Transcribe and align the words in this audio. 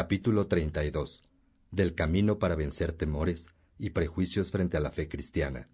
Capítulo 0.00 0.46
32. 0.46 1.22
Del 1.72 1.96
camino 1.96 2.38
para 2.38 2.54
vencer 2.54 2.92
temores 2.92 3.48
y 3.80 3.90
prejuicios 3.90 4.52
frente 4.52 4.76
a 4.76 4.80
la 4.80 4.92
fe 4.92 5.08
cristiana. 5.08 5.66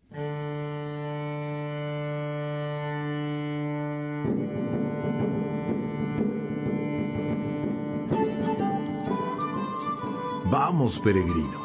Vamos, 10.50 10.98
peregrino. 11.00 11.61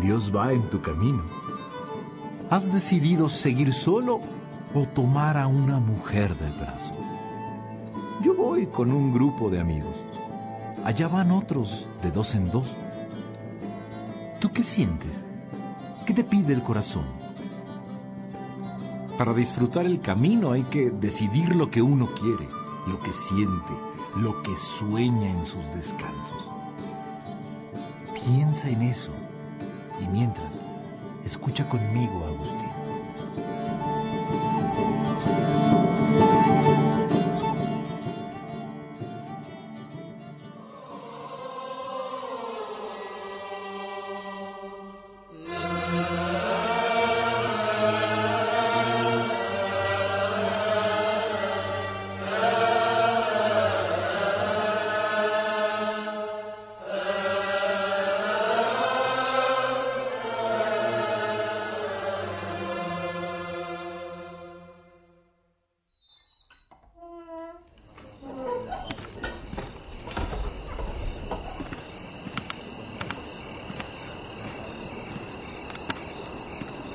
Dios 0.00 0.32
va 0.32 0.52
en 0.52 0.62
tu 0.70 0.80
camino. 0.80 1.24
¿Has 2.50 2.72
decidido 2.72 3.28
seguir 3.28 3.72
solo 3.72 4.20
o 4.76 4.86
tomar 4.86 5.36
a 5.36 5.48
una 5.48 5.80
mujer 5.80 6.36
del 6.36 6.52
brazo? 6.52 6.94
Yo 8.22 8.36
voy 8.36 8.68
con 8.68 8.92
un 8.92 9.12
grupo 9.12 9.50
de 9.50 9.58
amigos. 9.58 10.09
Allá 10.84 11.08
van 11.08 11.30
otros 11.30 11.86
de 12.02 12.10
dos 12.10 12.34
en 12.34 12.50
dos. 12.50 12.74
¿Tú 14.40 14.50
qué 14.50 14.62
sientes? 14.62 15.26
¿Qué 16.06 16.14
te 16.14 16.24
pide 16.24 16.54
el 16.54 16.62
corazón? 16.62 17.04
Para 19.18 19.34
disfrutar 19.34 19.84
el 19.84 20.00
camino 20.00 20.52
hay 20.52 20.62
que 20.64 20.90
decidir 20.90 21.54
lo 21.54 21.70
que 21.70 21.82
uno 21.82 22.06
quiere, 22.14 22.48
lo 22.86 22.98
que 23.00 23.12
siente, 23.12 23.72
lo 24.16 24.42
que 24.42 24.56
sueña 24.56 25.28
en 25.28 25.44
sus 25.44 25.66
descansos. 25.74 26.48
Piensa 28.24 28.70
en 28.70 28.80
eso 28.80 29.12
y 30.02 30.08
mientras, 30.08 30.62
escucha 31.24 31.68
conmigo, 31.68 32.24
Agustín. 32.26 32.79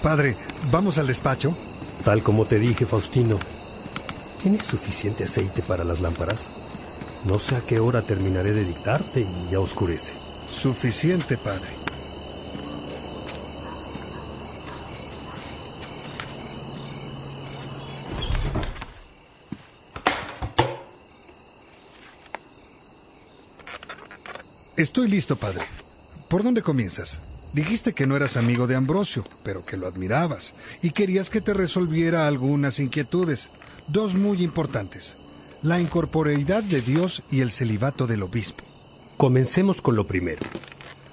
Padre, 0.05 0.37
¿vamos 0.69 0.99
al 0.99 1.07
despacho? 1.07 1.57
Tal 2.03 2.21
como 2.21 2.45
te 2.45 2.59
dije, 2.59 2.85
Faustino. 2.85 3.39
¿Tienes 4.39 4.61
suficiente 4.61 5.23
aceite 5.23 5.63
para 5.63 5.83
las 5.83 5.99
lámparas? 5.99 6.51
No 7.25 7.39
sé 7.39 7.55
a 7.55 7.61
qué 7.61 7.79
hora 7.79 8.03
terminaré 8.03 8.53
de 8.53 8.65
dictarte 8.65 9.21
y 9.21 9.49
ya 9.49 9.59
oscurece. 9.59 10.13
Suficiente, 10.47 11.37
padre. 11.37 11.69
Estoy 24.77 25.07
listo, 25.07 25.35
padre. 25.35 25.63
¿Por 26.29 26.43
dónde 26.43 26.61
comienzas? 26.61 27.23
Dijiste 27.55 27.93
que 27.93 28.05
no 28.05 28.17
eras 28.17 28.35
amigo 28.35 28.67
de 28.67 28.75
Ambrosio, 28.75 29.23
pero 29.41 29.65
que 29.65 29.77
lo 29.77 29.87
admirabas 29.87 30.55
y 30.81 30.89
querías 30.89 31.29
que 31.29 31.39
te 31.39 31.53
resolviera 31.53 32.27
algunas 32.27 32.81
inquietudes, 32.81 33.49
dos 33.87 34.13
muy 34.13 34.43
importantes, 34.43 35.15
la 35.61 35.79
incorporeidad 35.79 36.63
de 36.63 36.81
Dios 36.81 37.23
y 37.31 37.39
el 37.39 37.51
celibato 37.51 38.07
del 38.07 38.23
obispo. 38.23 38.65
Comencemos 39.15 39.81
con 39.81 39.95
lo 39.95 40.05
primero. 40.05 40.41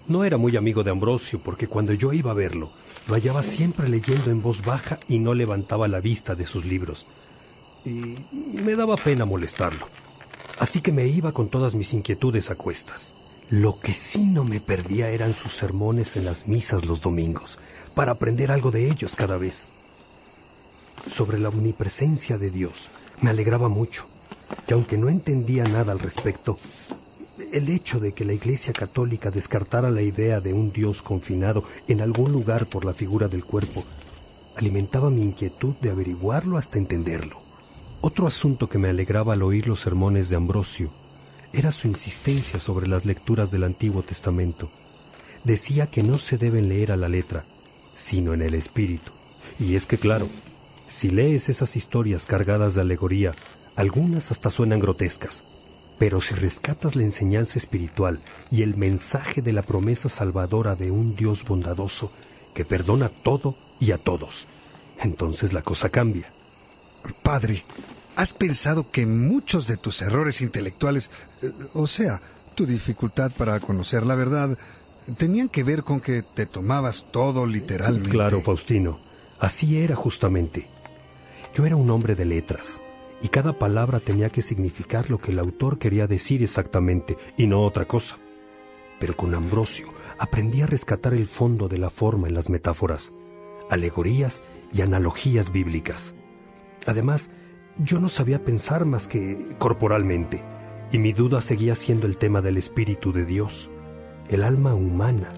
No 0.09 0.25
era 0.25 0.37
muy 0.37 0.57
amigo 0.57 0.83
de 0.83 0.91
Ambrosio 0.91 1.41
porque 1.41 1.69
cuando 1.69 1.93
yo 1.93 2.13
iba 2.13 2.33
a 2.33 2.35
verlo, 2.35 2.73
lo 3.07 3.15
hallaba 3.15 3.45
siempre 3.45 3.89
leyendo 3.89 4.33
en 4.33 4.43
voz 4.43 4.65
baja 4.65 4.99
y 5.07 5.21
no 5.21 5.35
levantaba 5.35 5.87
la 5.87 6.01
vista 6.01 6.35
de 6.35 6.45
sus 6.45 6.65
libros. 6.65 7.07
Y 7.85 8.17
me 8.33 8.75
daba 8.75 8.97
pena 8.97 9.25
molestarlo. 9.25 9.87
Así 10.59 10.81
que 10.81 10.91
me 10.91 11.07
iba 11.07 11.31
con 11.31 11.51
todas 11.51 11.77
mis 11.77 11.93
inquietudes 11.93 12.51
a 12.51 12.57
cuestas. 12.57 13.15
Lo 13.53 13.81
que 13.81 13.93
sí 13.93 14.25
no 14.25 14.45
me 14.45 14.61
perdía 14.61 15.11
eran 15.11 15.35
sus 15.35 15.53
sermones 15.53 16.17
en 16.17 16.25
las 16.25 16.49
misas 16.49 16.87
los 16.87 17.03
domingos, 17.03 17.59
para 17.95 18.13
aprender 18.13 18.51
algo 18.51 18.71
de 18.71 18.91
ellos 18.91 19.15
cada 19.15 19.37
vez. 19.37 19.69
Sobre 21.15 21.39
la 21.39 21.51
omnipresencia 21.51 22.39
de 22.39 22.51
Dios 22.51 22.91
me 23.21 23.29
alegraba 23.29 23.69
mucho, 23.69 24.07
y 24.67 24.73
aunque 24.73 24.97
no 24.97 25.11
entendía 25.11 25.65
nada 25.65 25.93
al 25.93 25.99
respecto, 25.99 26.57
el 27.53 27.69
hecho 27.69 28.01
de 28.01 28.15
que 28.15 28.25
la 28.25 28.33
Iglesia 28.33 28.73
Católica 28.73 29.31
descartara 29.31 29.91
la 29.91 30.01
idea 30.01 30.41
de 30.41 30.55
un 30.55 30.73
Dios 30.73 31.03
confinado 31.03 31.63
en 31.89 32.01
algún 32.01 32.33
lugar 32.33 32.71
por 32.71 32.87
la 32.87 32.95
figura 32.95 33.29
del 33.29 33.45
cuerpo 33.45 33.85
alimentaba 34.57 35.11
mi 35.11 35.21
inquietud 35.21 35.75
de 35.83 35.91
averiguarlo 35.91 36.57
hasta 36.57 36.79
entenderlo. 36.79 37.43
Otro 38.01 38.27
asunto 38.27 38.71
que 38.71 38.79
me 38.79 38.89
alegraba 38.89 39.35
al 39.35 39.43
oír 39.43 39.69
los 39.69 39.81
sermones 39.81 40.31
de 40.31 40.37
Ambrosio 40.37 41.02
era 41.53 41.73
su 41.73 41.87
insistencia 41.87 42.59
sobre 42.59 42.87
las 42.87 43.05
lecturas 43.05 43.51
del 43.51 43.65
Antiguo 43.65 44.03
Testamento. 44.03 44.71
Decía 45.45 45.87
que 45.89 46.03
no 46.03 46.19
se 46.19 46.39
deben 46.39 46.69
leer 46.69 46.93
a 46.93 46.97
la 46.97 47.09
letra, 47.09 47.45
sino 47.95 48.33
en 48.33 48.43
el 48.43 48.55
espíritu. 48.55 49.13
Y 49.59 49.75
es 49.75 49.87
que 49.87 49.99
claro, 49.99 50.29
si 50.87 51.11
lees 51.11 51.49
esas 51.49 51.77
historias 51.77 52.27
cargadas 52.27 52.75
de 52.75 52.81
alegoría, 52.81 53.35
algunas 53.77 54.31
hasta 54.31 54.51
suenan 54.51 54.81
grotescas, 54.81 55.45
pero 55.99 56.21
si 56.21 56.35
rescatas 56.35 56.97
la 56.97 57.03
enseñanza 57.03 57.59
espiritual 57.59 58.23
y 58.51 58.63
el 58.63 58.77
mensaje 58.77 59.43
de 59.43 59.53
la 59.53 59.63
promesa 59.63 60.09
salvadora 60.09 60.75
de 60.75 60.91
un 60.91 61.17
Dios 61.17 61.45
bondadoso 61.45 62.13
que 62.55 62.65
perdona 62.65 63.09
todo 63.09 63.57
y 63.81 63.93
a 63.93 63.99
todos, 63.99 64.47
entonces 65.01 65.53
la 65.53 65.63
cosa 65.63 65.89
cambia. 65.91 66.33
Padre, 67.23 67.65
¿Has 68.15 68.35
pensado 68.35 68.91
que 68.91 69.07
muchos 69.07 69.67
de 69.67 69.77
tus 69.77 70.03
errores 70.03 70.41
intelectuales, 70.43 71.11
eh, 71.43 71.51
o 71.73 71.87
sea, 71.87 72.21
tu 72.55 72.67
dificultad 72.67 73.33
para 73.33 73.59
conocer 73.61 74.05
la 74.05 74.15
verdad, 74.15 74.59
tenían 75.17 75.49
que 75.49 75.65
ver 75.65 75.83
con 75.83 76.01
que 76.01 76.23
te 76.23 76.47
tomabas 76.47 77.07
todo 77.11 77.47
literalmente? 77.47 78.11
Claro, 78.11 78.43
Faustino. 78.43 79.01
Así 79.41 79.79
era 79.79 79.97
justamente. 79.97 80.69
Yo 81.55 81.65
era 81.67 81.77
un 81.77 81.91
hombre 81.91 82.15
de 82.15 82.25
letras, 82.25 82.81
y 83.23 83.29
cada 83.29 83.59
palabra 83.59 84.01
tenía 84.01 84.31
que 84.31 84.43
significar 84.43 85.09
lo 85.11 85.19
que 85.19 85.31
el 85.31 85.39
autor 85.39 85.79
quería 85.79 86.07
decir 86.07 86.43
exactamente, 86.43 87.17
y 87.37 87.47
no 87.47 87.63
otra 87.63 87.87
cosa. 87.87 88.19
Pero 89.01 89.17
con 89.17 89.35
Ambrosio 89.35 89.87
aprendí 90.19 90.61
a 90.61 90.67
rescatar 90.67 91.15
el 91.15 91.27
fondo 91.27 91.69
de 91.69 91.79
la 91.79 91.91
forma 91.91 92.29
en 92.29 92.35
las 92.35 92.51
metáforas, 92.51 93.13
alegorías 93.71 94.43
y 94.73 94.83
analogías 94.83 95.51
bíblicas. 95.51 96.15
Además, 96.87 97.31
yo 97.79 98.01
no 98.01 98.09
sabía 98.09 98.45
pensar 98.45 98.85
más 98.85 99.07
que 99.07 99.55
corporalmente, 99.59 100.43
y 100.93 100.99
mi 100.99 101.13
duda 101.13 101.41
seguía 101.41 101.75
siendo 101.75 102.07
el 102.07 102.17
tema 102.17 102.43
del 102.43 102.57
Espíritu 102.57 103.13
de 103.13 103.25
Dios, 103.25 103.71
el 104.29 104.43
alma 104.43 104.75
humana. 104.75 105.33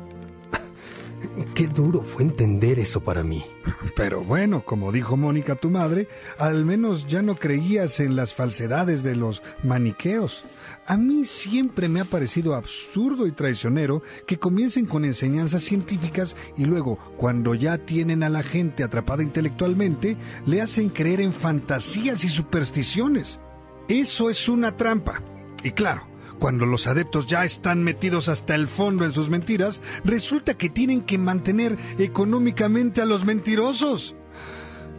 Qué 1.55 1.69
duro 1.69 2.03
fue 2.03 2.25
entender 2.25 2.78
eso 2.78 3.03
para 3.03 3.22
mí. 3.22 3.45
Pero 3.97 4.22
bueno, 4.22 4.65
como 4.65 4.93
dijo 4.93 5.17
Mónica 5.17 5.55
tu 5.55 5.71
madre, 5.71 6.09
al 6.39 6.65
menos 6.65 7.06
ya 7.06 7.22
no 7.22 7.37
creías 7.37 8.00
en 8.00 8.17
las 8.17 8.34
falsedades 8.34 9.03
de 9.03 9.16
los 9.16 9.43
maniqueos. 9.62 10.45
A 10.87 10.99
mí 10.99 11.25
siempre 11.25 11.89
me 11.89 12.00
ha 12.00 12.05
parecido 12.05 12.55
absurdo 12.55 13.27
y 13.27 13.33
traicionero 13.33 14.03
que 14.27 14.39
comiencen 14.39 14.84
con 14.84 15.07
enseñanzas 15.07 15.63
científicas 15.63 16.36
y 16.59 16.66
luego, 16.66 16.98
cuando 17.16 17.54
ya 17.54 17.78
tienen 17.78 18.22
a 18.22 18.28
la 18.28 18.42
gente 18.42 18.84
atrapada 18.84 19.22
intelectualmente, 19.22 20.19
le 20.45 20.60
hacen 20.60 20.91
creer 20.91 21.22
en 21.22 21.33
fantasías 21.33 22.22
y 22.25 22.28
supersticiones. 22.28 23.41
Eso 23.89 24.28
es 24.28 24.47
una 24.48 24.77
trampa. 24.77 25.22
Y 25.63 25.71
claro, 25.71 26.07
cuando 26.39 26.66
los 26.66 26.87
adeptos 26.87 27.27
ya 27.27 27.47
están 27.47 27.83
metidos 27.83 28.28
hasta 28.28 28.54
el 28.54 28.69
fondo 28.69 29.07
en 29.07 29.13
sus 29.13 29.30
mentiras, 29.30 29.80
resulta 30.04 30.53
que 30.53 30.69
tienen 30.69 31.01
que 31.01 31.16
mantener 31.16 31.78
económicamente 31.98 33.01
a 33.01 33.07
los 33.07 33.25
mentirosos. 33.25 34.16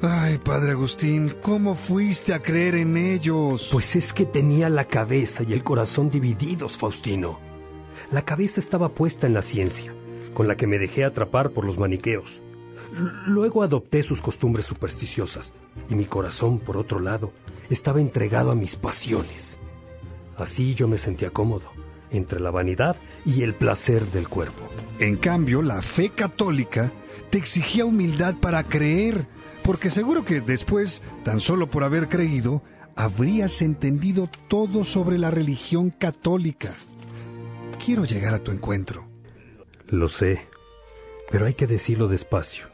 Ay, 0.01 0.39
Padre 0.39 0.71
Agustín, 0.71 1.33
¿cómo 1.41 1.73
fuiste 1.73 2.33
a 2.33 2.39
creer 2.39 2.75
en 2.75 2.97
ellos? 2.97 3.69
Pues 3.71 3.95
es 3.95 4.11
que 4.11 4.25
tenía 4.25 4.69
la 4.69 4.85
cabeza 4.85 5.43
y 5.43 5.53
el 5.53 5.63
corazón 5.63 6.09
divididos, 6.09 6.77
Faustino. 6.77 7.39
La 8.11 8.23
cabeza 8.23 8.59
estaba 8.59 8.89
puesta 8.89 9.25
en 9.25 9.33
la 9.33 9.41
ciencia, 9.41 9.93
con 10.33 10.47
la 10.47 10.57
que 10.57 10.67
me 10.67 10.79
dejé 10.79 11.05
atrapar 11.05 11.51
por 11.51 11.65
los 11.65 11.79
maniqueos. 11.79 12.43
Luego 13.25 13.63
adopté 13.63 14.03
sus 14.03 14.21
costumbres 14.21 14.65
supersticiosas, 14.65 15.53
y 15.89 15.95
mi 15.95 16.05
corazón, 16.05 16.59
por 16.59 16.77
otro 16.77 16.99
lado, 16.99 17.31
estaba 17.69 18.01
entregado 18.01 18.51
a 18.51 18.55
mis 18.55 18.75
pasiones. 18.75 19.57
Así 20.37 20.75
yo 20.75 20.89
me 20.89 20.97
sentía 20.97 21.31
cómodo, 21.31 21.71
entre 22.11 22.41
la 22.41 22.51
vanidad 22.51 22.97
y 23.25 23.43
el 23.43 23.55
placer 23.55 24.05
del 24.11 24.27
cuerpo. 24.27 24.67
En 24.99 25.15
cambio, 25.15 25.61
la 25.61 25.81
fe 25.81 26.09
católica 26.09 26.91
te 27.29 27.37
exigía 27.37 27.85
humildad 27.85 28.35
para 28.35 28.63
creer, 28.63 29.27
porque 29.65 29.89
seguro 29.89 30.23
que 30.23 30.41
después, 30.41 31.01
tan 31.23 31.39
solo 31.39 31.71
por 31.71 31.83
haber 31.83 32.07
creído, 32.07 32.61
habrías 32.95 33.63
entendido 33.63 34.29
todo 34.47 34.83
sobre 34.83 35.17
la 35.17 35.31
religión 35.31 35.89
católica. 35.89 36.71
Quiero 37.83 38.05
llegar 38.05 38.35
a 38.35 38.43
tu 38.43 38.51
encuentro. 38.51 39.07
Lo 39.87 40.07
sé, 40.07 40.47
pero 41.31 41.47
hay 41.47 41.55
que 41.55 41.65
decirlo 41.65 42.07
despacio. 42.07 42.67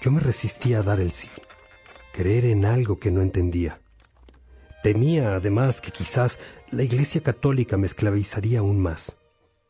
Yo 0.00 0.12
me 0.12 0.20
resistía 0.20 0.78
a 0.78 0.82
dar 0.84 1.00
el 1.00 1.10
sí, 1.10 1.30
creer 2.12 2.44
en 2.44 2.66
algo 2.66 3.00
que 3.00 3.10
no 3.10 3.20
entendía. 3.20 3.80
Temía 4.84 5.34
además 5.34 5.80
que 5.80 5.90
quizás 5.90 6.38
la 6.70 6.84
Iglesia 6.84 7.20
Católica 7.20 7.76
me 7.76 7.86
esclavizaría 7.86 8.60
aún 8.60 8.80
más. 8.80 9.16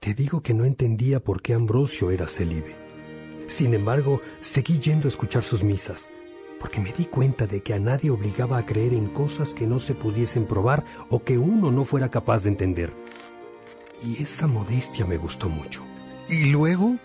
Te 0.01 0.13
digo 0.13 0.43
que 0.43 0.53
no 0.53 0.67
entendía 0.67 1.21
por 1.21 1.41
qué 1.41 1.55
Ambrosio 1.55 2.11
era 2.11 2.27
célibe. 2.27 2.84
Sin 3.47 3.75
embargo, 3.75 4.21
seguí 4.41 4.79
yendo 4.79 5.07
a 5.07 5.11
escuchar 5.11 5.43
sus 5.43 5.63
misas, 5.63 6.09
porque 6.59 6.81
me 6.81 6.93
di 6.93 7.05
cuenta 7.05 7.47
de 7.47 7.63
que 7.63 7.75
a 7.75 7.79
nadie 7.79 8.11
obligaba 8.11 8.59
a 8.59 8.67
creer 8.67 8.95
en 8.95 9.07
cosas 9.07 9.55
que 9.55 9.67
no 9.67 9.79
se 9.79 9.95
pudiesen 9.95 10.47
probar 10.47 10.85
o 11.11 11.23
que 11.23 11.39
uno 11.39 11.71
no 11.71 11.85
fuera 11.85 12.11
capaz 12.11 12.45
de 12.45 12.51
entender. 12.51 12.93
Y 14.03 14.23
esa 14.23 14.47
modestia 14.47 15.05
me 15.05 15.17
gustó 15.17 15.49
mucho. 15.49 15.83
¿Y 16.29 16.47
luego? 16.47 16.97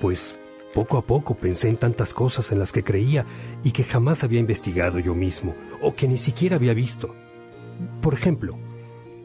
Pues 0.00 0.38
poco 0.74 0.96
a 0.96 1.04
poco 1.04 1.34
pensé 1.34 1.68
en 1.68 1.76
tantas 1.76 2.14
cosas 2.14 2.52
en 2.52 2.58
las 2.58 2.72
que 2.72 2.84
creía 2.84 3.26
y 3.64 3.72
que 3.72 3.84
jamás 3.84 4.22
había 4.22 4.38
investigado 4.38 4.98
yo 5.00 5.14
mismo, 5.14 5.54
o 5.82 5.94
que 5.94 6.06
ni 6.06 6.18
siquiera 6.18 6.56
había 6.56 6.74
visto. 6.74 7.14
Por 8.00 8.14
ejemplo, 8.14 8.58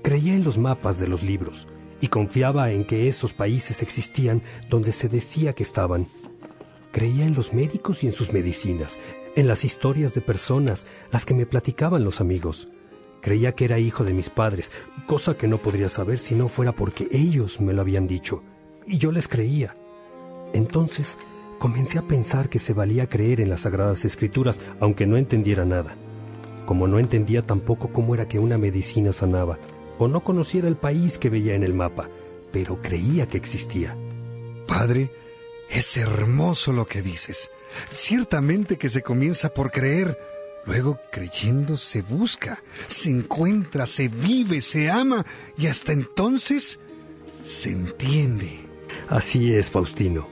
creía 0.02 0.34
en 0.34 0.44
los 0.44 0.58
mapas 0.58 0.98
de 0.98 1.08
los 1.08 1.22
libros 1.22 1.68
y 2.02 2.08
confiaba 2.08 2.72
en 2.72 2.86
que 2.86 3.08
esos 3.08 3.34
países 3.34 3.82
existían 3.82 4.42
donde 4.70 4.94
se 4.94 5.10
decía 5.10 5.54
que 5.54 5.64
estaban. 5.64 6.08
Creía 6.94 7.26
en 7.26 7.34
los 7.34 7.54
médicos 7.54 8.04
y 8.04 8.08
en 8.08 8.14
sus 8.14 8.34
medicinas, 8.34 9.00
en 9.36 9.48
las 9.48 9.66
historias 9.66 10.14
de 10.14 10.22
personas, 10.22 10.86
las 11.12 11.26
que 11.26 11.34
me 11.34 11.48
platicaban 11.48 12.04
los 12.04 12.22
amigos. 12.22 12.68
Creía 13.20 13.56
que 13.56 13.66
era 13.66 13.80
hijo 13.80 14.04
de 14.04 14.14
mis 14.14 14.30
padres, 14.30 14.72
cosa 15.08 15.36
que 15.36 15.48
no 15.48 15.58
podría 15.58 15.90
saber 15.90 16.20
si 16.20 16.36
no 16.36 16.48
fuera 16.48 16.72
porque 16.72 17.08
ellos 17.10 17.60
me 17.60 17.74
lo 17.74 17.82
habían 17.82 18.06
dicho, 18.06 18.44
y 18.86 19.00
yo 19.00 19.12
les 19.12 19.28
creía. 19.28 19.76
Entonces 20.54 21.18
comencé 21.58 21.98
a 21.98 22.04
pensar 22.04 22.48
que 22.48 22.60
se 22.60 22.74
valía 22.74 23.10
creer 23.10 23.42
en 23.42 23.50
las 23.50 23.62
sagradas 23.62 24.06
escrituras, 24.06 24.62
aunque 24.80 25.08
no 25.08 25.18
entendiera 25.18 25.66
nada. 25.66 25.96
Como 26.68 26.88
no 26.88 27.00
entendía 27.00 27.42
tampoco 27.42 27.88
cómo 27.88 28.14
era 28.14 28.28
que 28.28 28.38
una 28.38 28.60
medicina 28.60 29.14
sanaba, 29.14 29.58
o 29.98 30.08
no 30.08 30.24
conociera 30.24 30.68
el 30.68 30.76
país 30.76 31.18
que 31.18 31.32
veía 31.32 31.56
en 31.56 31.64
el 31.64 31.74
mapa, 31.74 32.08
pero 32.52 32.80
creía 32.84 33.28
que 33.28 33.38
existía. 33.38 33.98
Padre, 34.68 35.10
es 35.70 35.98
hermoso 35.98 36.72
lo 36.74 36.86
que 36.86 37.02
dices. 37.02 37.52
Ciertamente 37.90 38.78
que 38.78 38.90
se 38.90 39.02
comienza 39.02 39.54
por 39.54 39.72
creer, 39.72 40.18
luego 40.66 41.00
creyendo 41.12 41.78
se 41.78 42.02
busca, 42.02 42.62
se 42.88 43.10
encuentra, 43.10 43.86
se 43.86 44.08
vive, 44.08 44.62
se 44.62 44.90
ama 44.90 45.26
y 45.58 45.68
hasta 45.68 45.92
entonces 45.92 46.80
se 47.44 47.72
entiende. 47.72 48.60
Así 49.10 49.54
es, 49.54 49.72
Faustino. 49.72 50.28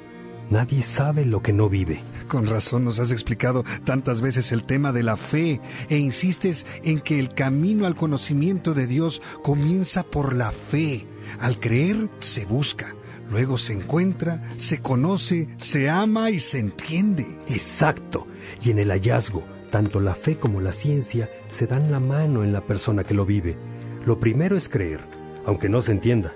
Nadie 0.52 0.84
sabe 0.84 1.26
lo 1.26 1.42
que 1.42 1.54
no 1.54 1.70
vive. 1.70 2.04
Con 2.28 2.46
razón 2.46 2.84
nos 2.84 3.00
has 3.00 3.12
explicado 3.12 3.64
tantas 3.86 4.22
veces 4.22 4.52
el 4.52 4.66
tema 4.66 4.92
de 4.92 5.02
la 5.02 5.16
fe 5.16 5.62
e 5.88 5.98
insistes 5.98 6.66
en 6.84 7.00
que 7.00 7.20
el 7.20 7.30
camino 7.30 7.88
al 7.88 7.96
conocimiento 7.96 8.74
de 8.74 8.86
Dios 8.86 9.22
comienza 9.44 10.04
por 10.04 10.36
la 10.36 10.52
fe. 10.52 11.08
Al 11.40 11.58
creer 11.58 12.10
se 12.20 12.44
busca, 12.44 12.94
luego 13.32 13.58
se 13.58 13.74
encuentra, 13.74 14.44
se 14.58 14.82
conoce, 14.82 15.48
se 15.58 15.90
ama 15.90 16.30
y 16.30 16.40
se 16.40 16.60
entiende. 16.60 17.26
Exacto. 17.48 18.28
Y 18.62 18.72
en 18.72 18.80
el 18.80 18.90
hallazgo, 18.92 19.44
tanto 19.72 20.00
la 20.00 20.14
fe 20.14 20.36
como 20.38 20.62
la 20.62 20.74
ciencia 20.74 21.30
se 21.48 21.66
dan 21.66 21.92
la 21.92 22.00
mano 22.00 22.44
en 22.44 22.52
la 22.52 22.62
persona 22.62 23.04
que 23.04 23.14
lo 23.14 23.26
vive. 23.26 23.58
Lo 24.06 24.20
primero 24.20 24.58
es 24.58 24.68
creer, 24.68 25.00
aunque 25.46 25.70
no 25.70 25.82
se 25.82 25.94
entienda. 25.94 26.34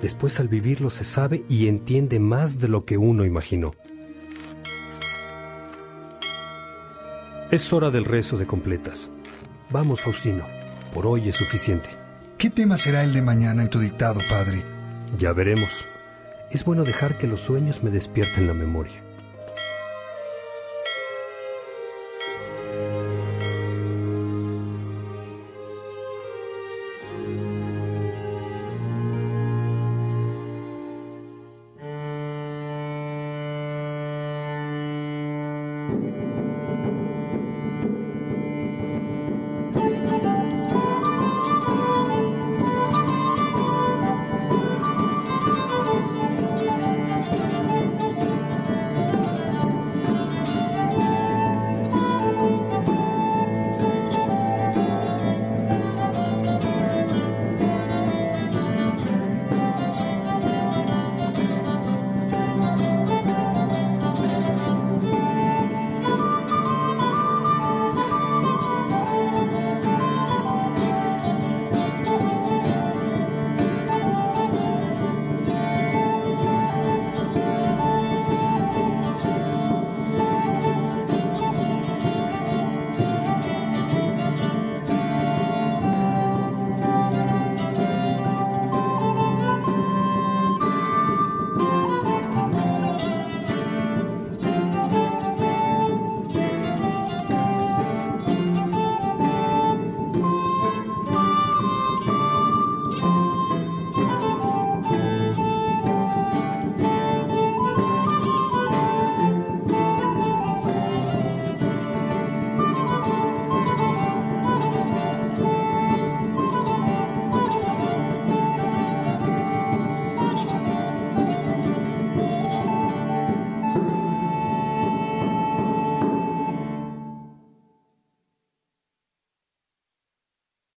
Después 0.00 0.38
al 0.38 0.48
vivirlo 0.48 0.90
se 0.90 1.04
sabe 1.04 1.44
y 1.48 1.66
entiende 1.66 2.20
más 2.20 2.60
de 2.60 2.68
lo 2.68 2.84
que 2.84 2.96
uno 2.96 3.24
imaginó. 3.24 3.72
Es 7.50 7.72
hora 7.72 7.90
del 7.90 8.04
rezo 8.04 8.36
de 8.36 8.46
completas. 8.46 9.10
Vamos, 9.70 10.02
Faustino. 10.02 10.46
Por 10.94 11.06
hoy 11.06 11.28
es 11.28 11.36
suficiente. 11.36 11.88
¿Qué 12.36 12.50
tema 12.50 12.76
será 12.76 13.02
el 13.02 13.12
de 13.12 13.22
mañana 13.22 13.62
en 13.62 13.70
tu 13.70 13.80
dictado, 13.80 14.20
padre? 14.28 14.62
Ya 15.18 15.32
veremos. 15.32 15.87
Es 16.50 16.64
bueno 16.64 16.84
dejar 16.84 17.18
que 17.18 17.26
los 17.26 17.40
sueños 17.40 17.82
me 17.82 17.90
despierten 17.90 18.46
la 18.46 18.54
memoria. 18.54 19.07